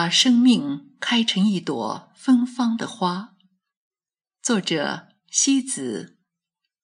[0.00, 3.34] 把生命开成一朵芬芳的花。
[4.40, 6.16] 作者：西子，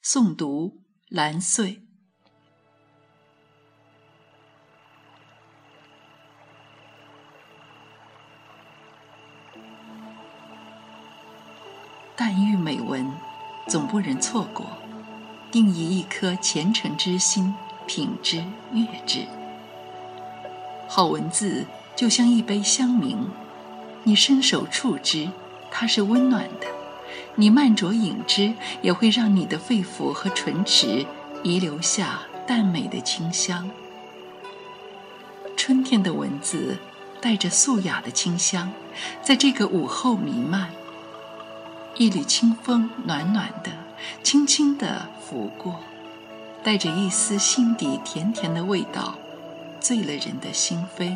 [0.00, 1.82] 诵读：蓝穗。
[12.14, 13.12] 淡遇美文，
[13.66, 14.64] 总不忍错过。
[15.50, 17.52] 定以一颗虔诚之心，
[17.88, 18.36] 品之
[18.72, 19.26] 悦之。
[20.88, 21.66] 好文字
[22.00, 23.14] 就像一杯香茗，
[24.04, 25.28] 你伸手触之，
[25.70, 26.66] 它是温暖的；
[27.34, 31.04] 你慢酌饮之，也会让你的肺腑和唇齿
[31.42, 33.70] 遗留下淡美的清香。
[35.58, 36.78] 春天的文字
[37.20, 38.72] 带着素雅的清香，
[39.22, 40.70] 在这个午后弥漫。
[41.96, 43.70] 一缕清风，暖暖的，
[44.22, 45.80] 轻轻地拂过，
[46.64, 49.18] 带着一丝心底甜甜的味道。
[49.78, 51.14] 醉了人的心扉。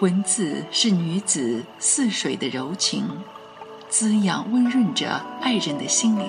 [0.00, 3.06] 文字是女子似水的柔情，
[3.90, 6.26] 滋养温润着爱人的心灵。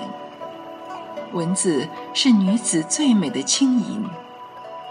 [1.31, 4.03] 文字是女子最美的轻吟，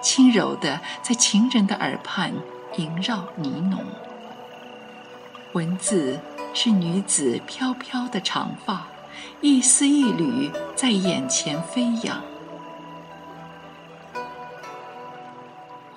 [0.01, 2.33] 轻柔的在情人的耳畔
[2.79, 3.77] 萦绕呢喃。
[5.53, 6.19] 文字
[6.55, 8.89] 是女子飘飘的长发，
[9.43, 12.30] 一丝一缕在眼前飞扬。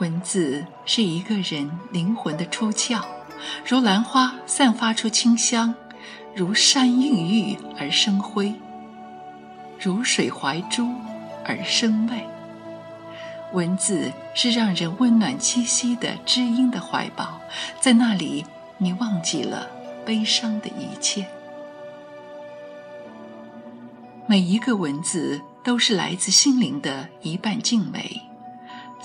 [0.04, 3.02] 文字是一个人灵魂的出窍，
[3.66, 5.74] 如兰花散发出清香，
[6.36, 8.54] 如山孕育而生辉，
[9.80, 10.90] 如水怀珠
[11.46, 12.22] 而生味。
[13.54, 17.40] 文字是让人温暖栖息的知音的怀抱，
[17.80, 18.46] 在那里
[18.78, 19.70] 你忘记了
[20.06, 21.26] 悲伤的一切。
[24.28, 28.22] 每一个文字都是来自心灵的一半静美。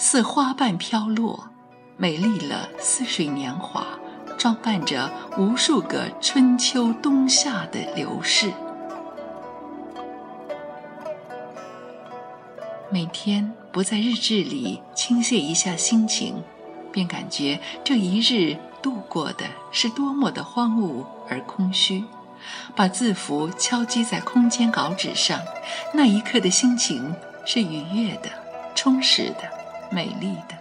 [0.01, 1.49] 似花瓣飘落，
[1.97, 3.85] 美丽了似水年华，
[4.39, 8.53] 装扮着无数个春秋冬夏的流逝。
[12.93, 16.45] 每天不在日志里倾泻一下心情，
[16.93, 22.05] 便感觉这一日度过的是多么的荒芜而空虚。
[22.77, 25.41] 把字符敲击在空间稿纸上，
[25.93, 27.13] 那一刻的心情
[27.45, 28.31] 是愉悦的、
[28.77, 29.58] 充实的。
[29.91, 30.57] 美丽的、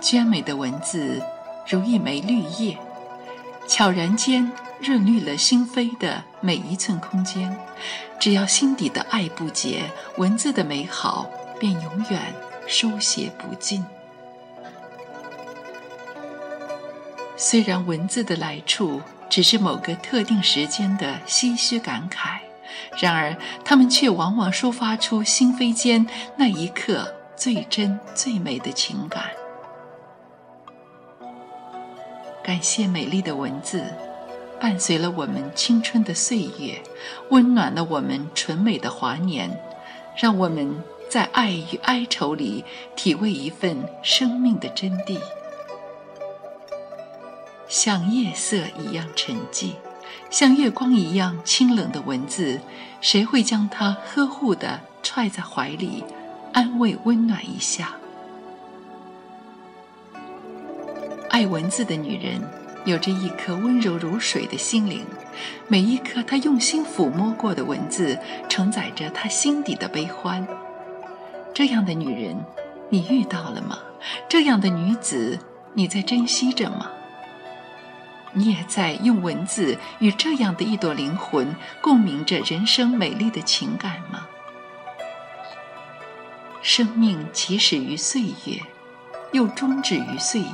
[0.00, 1.22] 娟美的文字，
[1.66, 2.76] 如一枚绿叶，
[3.66, 4.50] 悄然间
[4.80, 7.56] 润绿了心扉的每一寸空间。
[8.18, 12.34] 只要心底的爱不竭，文字的美好便永远
[12.66, 13.84] 书写不尽。
[17.36, 22.45] 虽然文字的来处只是某个特定时间的唏嘘感慨。
[23.00, 26.06] 然而，他们却往往抒发出心扉间
[26.36, 29.24] 那一刻最真最美的情感。
[32.42, 33.84] 感谢美丽的文字，
[34.60, 36.80] 伴随了我们青春的岁月，
[37.30, 39.50] 温暖了我们纯美的华年，
[40.16, 45.18] 让我们在爱与哀愁里体味一份生命的真谛，
[47.68, 49.72] 像夜色一样沉寂。
[50.30, 52.60] 像月光一样清冷的文字，
[53.00, 56.04] 谁会将它呵护的揣在怀里，
[56.52, 57.94] 安慰温暖一下？
[61.30, 62.40] 爱文字的女人，
[62.84, 65.04] 有着一颗温柔如水的心灵，
[65.68, 68.18] 每一颗她用心抚摸过的文字，
[68.48, 70.46] 承载着她心底的悲欢。
[71.52, 72.36] 这样的女人，
[72.88, 73.78] 你遇到了吗？
[74.28, 75.38] 这样的女子，
[75.74, 76.90] 你在珍惜着吗？
[78.38, 84.28] 你也在用文字与这样的一朵灵魂共鸣着人生美丽的情感吗？
[86.60, 88.60] 生命起始于岁月，
[89.32, 90.46] 又终止于岁月。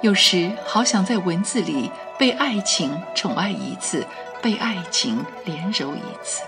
[0.00, 1.88] 有时好想在文字里
[2.18, 4.04] 被爱情宠爱一次，
[4.42, 6.42] 被爱情连揉一次。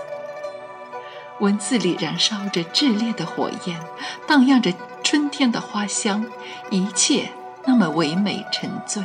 [1.38, 3.80] 文字里燃烧着炽烈的火焰，
[4.26, 4.72] 荡漾着
[5.04, 6.26] 春天的花香，
[6.70, 7.28] 一切
[7.64, 9.04] 那么唯美沉醉。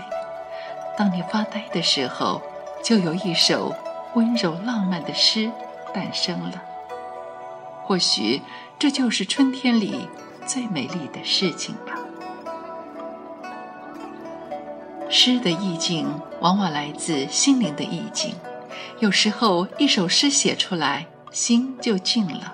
[1.00, 2.42] 当你发呆的时候，
[2.84, 3.74] 就有一首
[4.16, 5.50] 温柔浪漫的诗
[5.94, 6.62] 诞生了。
[7.86, 8.42] 或许
[8.78, 10.10] 这就是春天里
[10.46, 11.94] 最美丽的事情吧。
[15.10, 16.06] 诗的意境
[16.42, 18.36] 往往来自心灵的意境，
[19.00, 22.54] 有时候一首诗写出来，心就静了，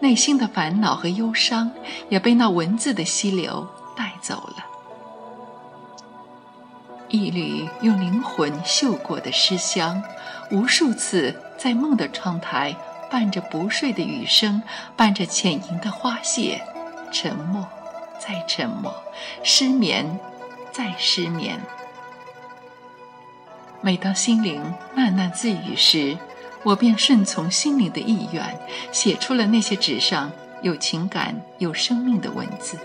[0.00, 1.70] 内心的烦恼和忧伤
[2.08, 3.64] 也被那文字的溪流
[3.96, 4.55] 带走了。
[7.16, 10.02] 一缕用灵魂嗅过的诗香，
[10.50, 12.76] 无数次在梦的窗台，
[13.10, 14.62] 伴着不睡的雨声，
[14.94, 16.60] 伴着浅吟的花谢，
[17.10, 17.66] 沉默
[18.18, 18.94] 再沉默，
[19.42, 20.18] 失眠
[20.70, 21.58] 再失眠。
[23.80, 24.62] 每当心灵
[24.94, 26.18] 喃喃自语时，
[26.64, 28.58] 我便顺从心灵的意愿，
[28.92, 30.30] 写出了那些纸上
[30.60, 32.78] 有情感、有生命的文字。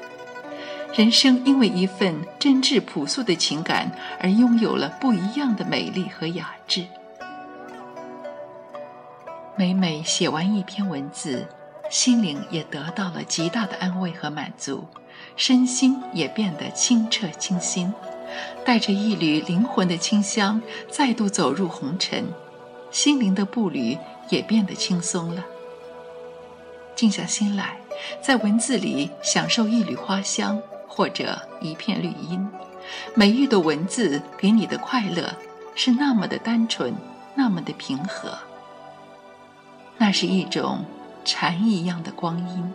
[0.94, 3.90] 人生因为一份真挚朴素的情感
[4.20, 6.86] 而拥有了不一样的美丽和雅致。
[9.56, 11.48] 每每写完一篇文字，
[11.90, 14.86] 心灵也得到了极大的安慰和满足，
[15.38, 17.94] 身心也变得清澈清新，
[18.66, 22.26] 带着一缕灵魂的清香，再度走入红尘，
[22.92, 23.98] 心灵的步履
[24.30, 25.46] 也变得轻松了。
[26.96, 27.78] 静下心来，
[28.22, 30.62] 在文字里享受一缕花香。
[30.94, 32.46] 或者一片绿荫，
[33.16, 35.34] 每一朵文字给你的快乐
[35.74, 36.94] 是那么的单纯，
[37.34, 38.38] 那么的平和。
[39.98, 40.84] 那是一种
[41.24, 42.74] 禅一样的光阴，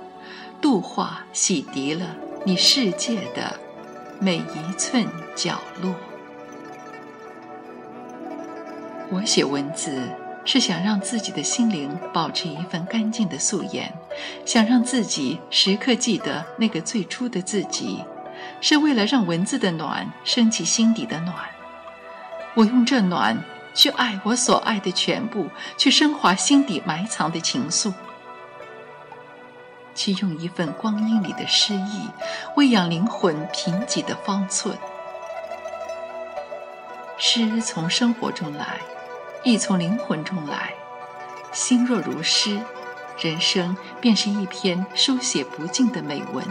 [0.62, 2.06] 度化洗涤了
[2.46, 3.60] 你世界的
[4.18, 5.94] 每一寸角落。
[9.10, 10.08] 我写文字
[10.46, 13.92] 是想让自己的心灵保持一份干净的素颜，
[14.46, 18.02] 想让自己时刻记得那个最初的自己。
[18.60, 21.34] 是为了让文字的暖升起心底的暖，
[22.54, 23.36] 我用这暖
[23.74, 27.92] 去爱我所爱的全部，去升华心底埋藏的情愫，
[29.94, 32.08] 去用一份光阴里的诗意
[32.56, 34.76] 喂养灵魂贫瘠的方寸。
[37.18, 38.78] 诗从生活中来，
[39.46, 40.74] 意从灵魂中来。
[41.52, 42.60] 心若如诗，
[43.16, 46.44] 人生便是一篇书写不尽的美文。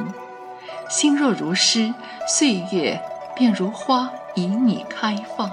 [0.90, 1.94] 心若如诗，
[2.26, 2.98] 岁月
[3.36, 5.52] 便如花，以你开放。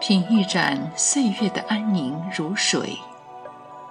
[0.00, 3.00] 品一盏岁月的安宁如水，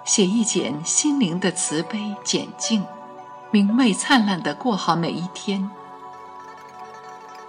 [0.02, 2.86] 写一剪心灵的慈悲简静，
[3.50, 5.70] 明媚灿烂地过好每一天。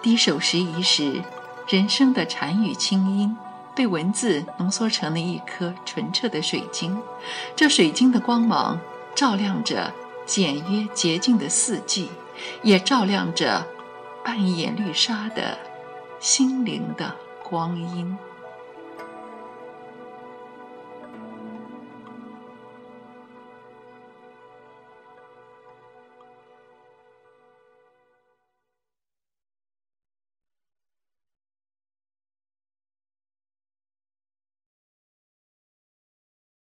[0.01, 1.23] 低首拾遗时，
[1.65, 3.37] 人生的禅语清音
[3.75, 6.97] 被文字浓缩成了一颗纯澈的水晶，
[7.55, 8.79] 这水晶的光芒
[9.13, 9.93] 照亮着。
[10.27, 12.09] 简约洁净的四季，
[12.63, 13.63] 也照亮着
[14.23, 15.55] 半掩绿纱的
[16.19, 18.17] 心灵的光阴。